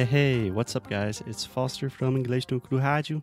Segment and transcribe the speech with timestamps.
[0.00, 1.22] Hey, hey, what's up, guys?
[1.26, 3.22] It's Foster from Inglês no Cru Rádio.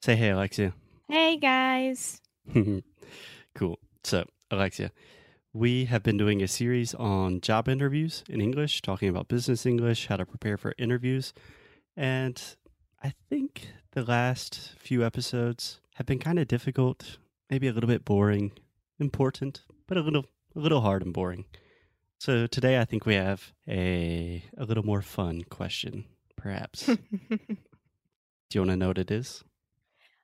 [0.00, 0.72] Say hey, Alexia.
[1.08, 2.20] Hey guys.
[3.56, 3.80] cool.
[4.04, 4.92] So, Alexia,
[5.52, 10.06] we have been doing a series on job interviews in English, talking about business English,
[10.06, 11.34] how to prepare for interviews.
[11.96, 12.40] And
[13.02, 17.18] I think the last few episodes have been kind of difficult,
[17.50, 18.52] maybe a little bit boring,
[19.00, 21.46] important, but a little a little hard and boring.
[22.18, 26.04] So today I think we have a a little more fun question,
[26.36, 26.86] perhaps.
[27.30, 27.38] Do
[28.54, 29.44] you want to know what it is?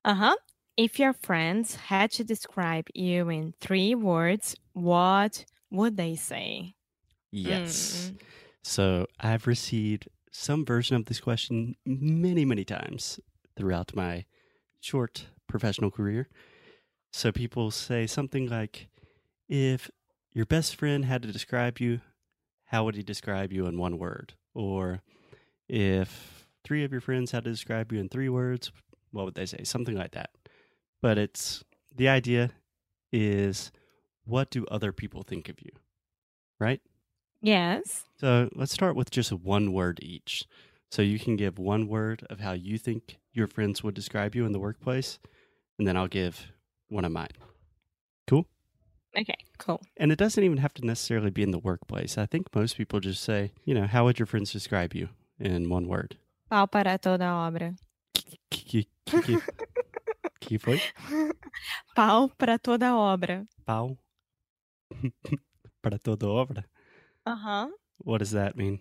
[0.05, 0.37] Uh huh.
[0.77, 6.75] If your friends had to describe you in three words, what would they say?
[7.31, 8.11] Yes.
[8.12, 8.20] Mm.
[8.65, 13.20] So I've received some version of this question many, many times
[13.56, 14.25] throughout my
[14.81, 16.28] short professional career.
[17.12, 18.89] So people say something like,
[19.48, 19.91] if
[20.35, 22.01] your best friend had to describe you,
[22.67, 24.35] how would he describe you in one word?
[24.53, 25.01] Or
[25.69, 28.73] if three of your friends had to describe you in three words,
[29.12, 29.62] what would they say?
[29.62, 30.31] Something like that.
[31.01, 31.62] But it's
[31.95, 32.51] the idea
[33.12, 33.71] is
[34.25, 35.71] what do other people think of you?
[36.59, 36.81] Right?
[37.41, 38.05] Yes.
[38.19, 40.47] So let's start with just one word each.
[40.91, 44.47] So you can give one word of how you think your friends would describe you
[44.47, 45.19] in the workplace,
[45.79, 46.53] and then I'll give
[46.89, 47.29] one of mine.
[48.27, 48.47] Cool?
[49.17, 49.81] Okay, cool.
[49.97, 52.19] And it doesn't even have to necessarily be in the workplace.
[52.19, 55.69] I think most people just say, you know, how would your friends describe you in
[55.69, 56.16] one word?
[56.50, 57.77] Pau para toda obra.
[58.50, 59.38] Que, que, que,
[60.41, 60.81] que foi?
[61.94, 63.47] Pau para toda obra.
[63.66, 63.97] Pau.
[65.83, 66.65] Para toda obra.
[67.27, 67.69] Uh huh.
[67.99, 68.81] What does that mean?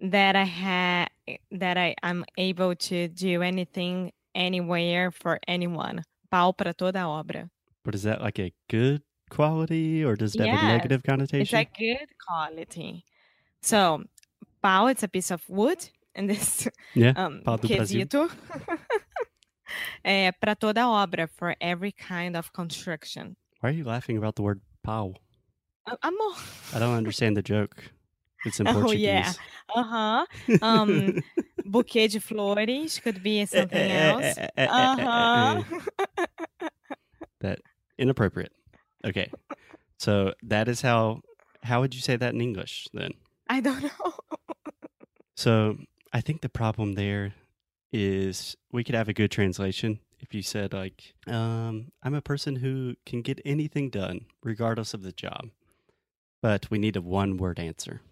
[0.00, 1.08] That I had
[1.50, 6.02] that I am able to do anything anywhere for anyone.
[6.30, 7.48] Pau para toda obra.
[7.84, 11.58] But is that like a good quality or does it have a negative It's connotation?
[11.58, 13.04] a good quality.
[13.62, 14.04] So,
[14.62, 17.12] pau it's a piece of wood in this yeah.
[17.16, 18.30] um, Pau do quesito.
[20.04, 23.36] Eh, é, para toda obra, for every kind of construction.
[23.60, 25.14] Why are you laughing about the word pau?
[26.02, 26.34] Amor.
[26.74, 27.76] I don't understand the joke.
[28.44, 29.00] It's in Oh, Portuguese.
[29.00, 29.32] yeah.
[29.74, 30.26] Uh-huh.
[30.62, 31.22] Um,
[31.64, 34.36] buquê de flores could be something else.
[34.58, 35.62] Uh-huh.
[37.40, 37.60] That
[37.96, 38.52] inappropriate.
[39.04, 39.30] Okay.
[39.98, 41.20] So that is how
[41.62, 43.12] how would you say that in English then?
[43.48, 44.14] I don't know.
[45.34, 45.78] So
[46.12, 47.34] I think the problem there
[47.92, 52.56] is we could have a good translation if you said like, um, I'm a person
[52.56, 55.48] who can get anything done regardless of the job.
[56.42, 58.02] But we need a one word answer.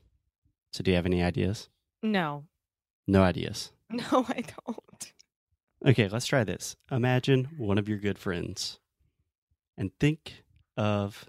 [0.72, 1.69] So do you have any ideas?
[2.03, 2.47] No.
[3.07, 3.71] No ideas.
[3.91, 5.12] No, I don't.
[5.84, 6.77] Okay, let's try this.
[6.93, 8.78] Imagine one of your good friends
[9.77, 10.45] and think
[10.80, 11.26] of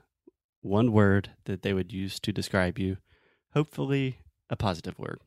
[0.62, 2.97] one word that they would use to describe you,
[3.53, 4.19] hopefully
[4.50, 5.19] a positive word.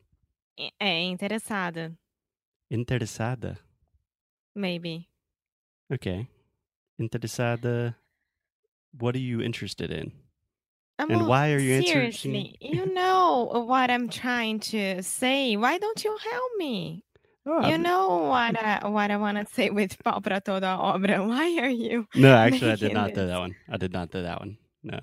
[0.81, 1.95] É interessada.
[2.71, 3.57] Interessada.
[4.55, 5.07] Maybe.
[5.93, 6.27] Okay.
[6.99, 7.95] Interessada.
[8.97, 10.11] What are you interested in?
[10.97, 15.57] Amor, why are you answering- seriously, you know what I'm trying to say.
[15.57, 17.03] Why don't you help me?
[17.47, 21.25] Oh, You know what I, what I want to say with pau para toda obra.
[21.27, 22.07] Why are you?
[22.15, 23.55] No, actually, I did not do that one.
[23.69, 24.57] I did not do that one.
[24.81, 24.99] No.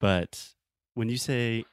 [0.00, 0.54] But
[0.94, 1.64] when you say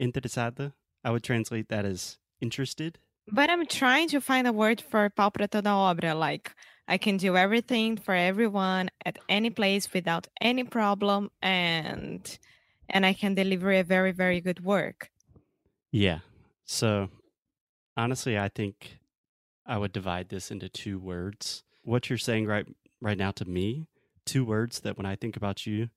[0.00, 0.72] interessada,
[1.02, 2.98] I would translate that as interested.
[3.32, 6.16] But I'm trying to find a word for pau para toda obra.
[6.16, 6.54] Like
[6.86, 12.22] I can do everything for everyone at any place without any problem, and
[12.88, 15.10] and I can deliver a very very good work.
[15.90, 16.20] Yeah.
[16.64, 17.08] So
[17.96, 18.99] honestly, I think
[19.70, 21.62] I would divide this into two words.
[21.84, 22.66] What you're saying right
[23.00, 23.86] right now to me,
[24.26, 25.90] two words that when I think about you,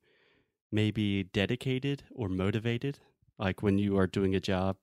[0.71, 2.99] may be dedicated or motivated.
[3.39, 4.77] Like when you are doing a job,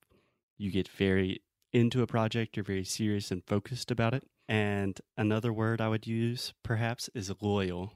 [0.59, 1.41] you get very
[1.73, 4.25] into a project, you're very serious and focused about it.
[4.49, 7.93] And another word I would use perhaps is loyal.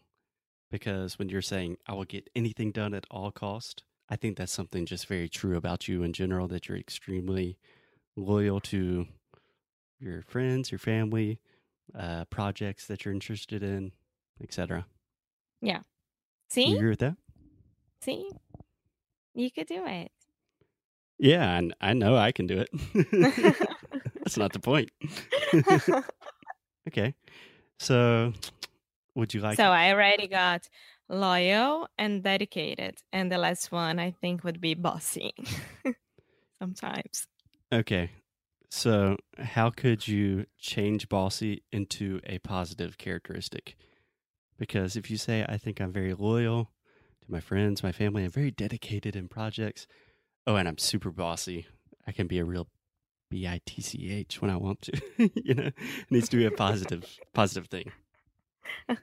[0.71, 4.53] Because when you're saying I will get anything done at all cost, I think that's
[4.53, 7.59] something just very true about you in general that you're extremely
[8.17, 9.09] loyal to
[10.05, 11.41] your friends, your family,
[11.99, 13.93] uh, projects that you're interested in,
[14.43, 14.87] etc.
[15.61, 15.81] Yeah.
[16.49, 16.69] See?
[16.69, 17.17] You agree with that?
[18.01, 18.31] See?
[19.35, 20.13] You could do it.
[21.19, 22.69] Yeah, and I know I can do it.
[24.17, 24.91] That's not the point.
[26.89, 27.15] okay.
[27.79, 28.33] So,
[29.15, 30.69] would you like so I already got
[31.09, 32.99] loyal and dedicated.
[33.13, 35.35] And the last one I think would be bossy.
[36.59, 37.27] Sometimes.
[37.73, 38.11] Okay.
[38.77, 43.77] So, how could you change bossy into a positive characteristic?
[44.59, 46.73] Because if you say, I think I'm very loyal
[47.25, 49.87] to my friends, my family, I'm very dedicated in projects.
[50.45, 51.69] Oh, and I'm super bossy.
[52.05, 52.67] I can be a real
[53.31, 55.01] B I T C H when I want to.
[55.37, 55.75] you know, it
[56.11, 57.93] needs to be a positive, positive thing.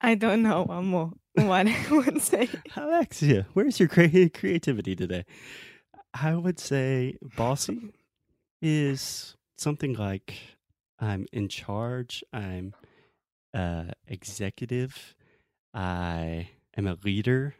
[0.00, 2.48] I don't know, amor, I would say.
[2.76, 5.24] Alexia, where's your cre- creativity today?
[6.14, 7.92] I would say bossy
[8.60, 10.34] is something like
[10.98, 12.74] I'm in charge, I'm
[13.54, 15.14] uh, executive,
[15.74, 17.54] I am a leader.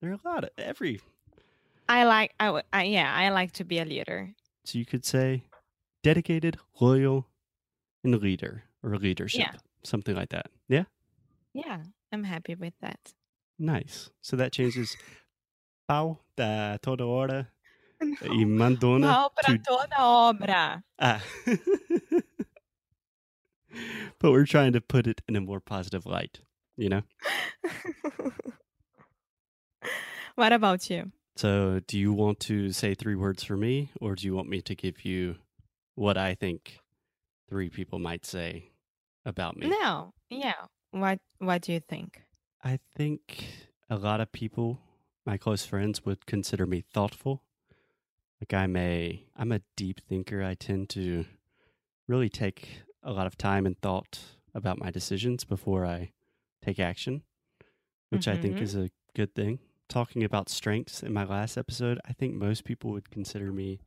[0.00, 1.00] There are a lot of every.
[1.88, 4.30] I like I, I, w- I yeah, I like to be a leader.
[4.64, 5.42] So you could say
[6.02, 7.26] dedicated, loyal,
[8.04, 9.52] and leader or leadership, Yeah.
[9.82, 10.50] something like that.
[10.68, 10.84] Yeah,
[11.54, 11.78] Yeah,
[12.12, 13.12] I'm happy with that.
[13.58, 14.10] nice.
[14.22, 14.96] So that changes
[15.88, 17.48] pau da toda hora
[18.00, 20.82] e mandona Pau pra to toda obra.
[20.98, 21.22] ah.
[24.18, 26.40] but we're trying to put it in a more positive light,
[26.76, 27.02] you know.
[30.36, 31.10] what about you?
[31.36, 34.60] So, do you want to say three words for me, or do you want me
[34.62, 35.36] to give you
[35.94, 36.80] what I think
[37.48, 38.70] three people might say
[39.24, 39.68] about me?
[39.68, 40.12] No.
[40.30, 40.66] Yeah.
[41.00, 42.22] What what do you think?
[42.62, 43.46] I think
[43.88, 44.80] a lot of people,
[45.24, 47.42] my close friends, would consider me thoughtful.
[48.40, 50.42] Like I'm a I'm a deep thinker.
[50.42, 51.24] I tend to
[52.08, 54.20] really take a lot of time and thought
[54.54, 56.12] about my decisions before I
[56.62, 57.22] take action,
[58.10, 58.62] which I think Mhm.
[58.62, 59.60] is a good thing.
[59.88, 63.80] Talking about strengths in my last episode, I think most people would consider me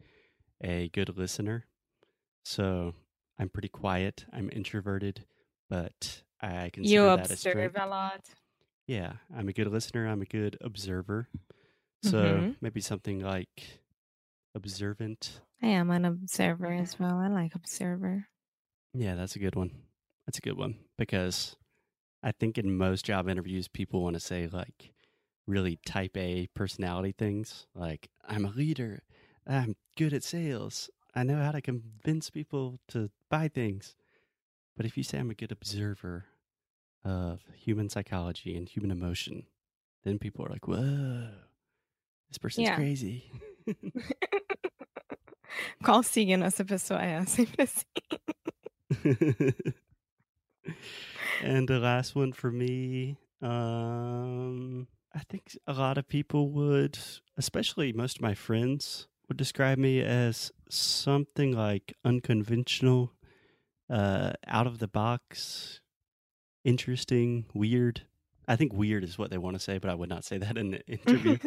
[0.63, 1.67] a good listener.
[2.43, 2.95] So
[3.39, 4.25] I'm pretty quiet.
[4.33, 5.25] I'm introverted,
[5.69, 7.77] but I consider You that a observe strength.
[7.79, 8.29] a lot.
[8.87, 10.07] Yeah, I'm a good listener.
[10.07, 11.27] I'm a good observer.
[12.03, 12.55] So Mhm.
[12.61, 13.79] maybe something like
[14.55, 15.41] observant.
[15.61, 17.17] I am an observer as well.
[17.17, 18.27] I like observer.
[18.93, 19.71] Yeah, that's a good one.
[20.25, 21.55] That's a good one because
[22.23, 24.93] I think in most job interviews, people want to say like
[25.47, 29.03] really type A personality things like, I'm a leader.
[29.47, 30.89] I'm good at sales.
[31.15, 33.95] I know how to convince people to buy things.
[34.75, 36.25] But if you say I'm a good observer
[37.03, 39.43] of human psychology and human emotion,
[40.03, 41.29] then people are like, whoa,
[42.29, 42.75] this person's Yeah.
[42.75, 43.31] crazy.
[45.83, 47.25] Qual signo essa pessoa é?
[47.27, 47.85] Sempre assim.
[51.43, 56.97] and the last one for me, um, I think a lot of people would,
[57.37, 63.13] especially most of my friends, would describe me as something like unconventional,
[63.89, 65.80] uh, out of the box,
[66.63, 68.01] interesting, weird.
[68.47, 70.57] I think weird is what they want to say, but I would not say that
[70.57, 71.37] in an interview.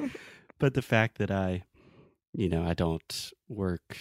[0.59, 1.65] but the fact that I,
[2.33, 3.99] you know, I don't work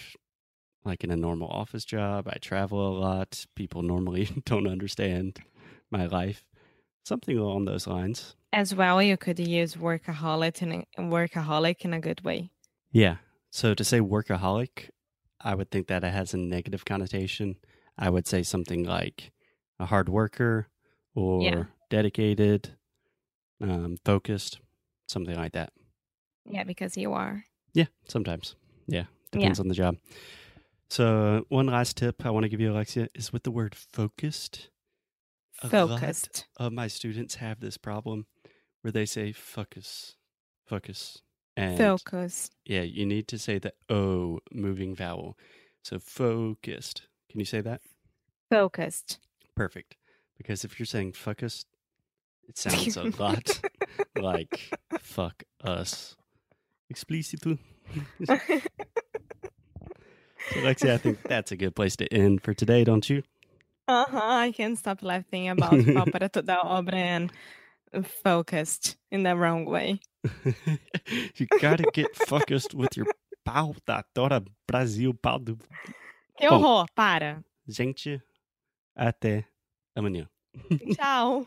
[0.84, 3.46] like in a normal office job, I travel a lot.
[3.54, 5.38] People normally don't understand
[5.90, 6.44] my life.
[7.04, 8.36] Something along those lines.
[8.52, 12.50] As well, you could use workaholic in a, workaholic in a good way.
[12.92, 13.16] Yeah.
[13.50, 14.90] So to say workaholic,
[15.40, 17.56] I would think that it has a negative connotation.
[17.98, 19.32] I would say something like
[19.78, 20.68] a hard worker
[21.14, 21.64] or Yeah.
[21.90, 22.76] dedicated,
[23.60, 24.60] um, focused,
[25.08, 25.72] something like that.
[26.44, 27.44] Yeah, because you are.
[27.72, 28.56] Yeah, sometimes.
[28.86, 29.96] Yeah, depends on the job.
[30.90, 34.70] So, one last tip I want to give you, Alexia, is with the word focused.
[35.62, 36.46] A lot Focused.
[36.56, 38.26] of my students have this problem
[38.82, 40.16] where they say focus,
[40.66, 41.22] focus.
[41.56, 42.50] And Focus.
[42.64, 45.38] yeah, you need to say the O moving vowel.
[45.84, 47.02] So, focused.
[47.30, 47.80] Can you say that?
[48.50, 49.18] Focused.
[49.54, 49.96] Perfect.
[50.44, 51.66] Because if you're saying focused,
[52.46, 53.60] it sounds a lot
[54.20, 54.60] like
[55.00, 56.14] fuck us.
[56.92, 57.58] Explicito.
[58.26, 58.38] So,
[60.60, 63.22] Alexia, I think that's a good place to end for today, don't you?
[63.88, 64.20] Uh-huh.
[64.22, 65.72] I can't stop laughing about
[66.12, 67.32] para toda obra and
[68.22, 70.00] focused in the wrong way.
[71.36, 73.06] you gotta get focused with your
[73.46, 75.56] pau da Dora Brasil pau do
[76.38, 76.60] Que Bom.
[76.60, 76.86] horror.
[76.94, 77.42] Para.
[77.66, 78.20] gente.
[78.94, 79.46] Até
[79.96, 80.28] amanhã.
[80.94, 81.46] 下哦。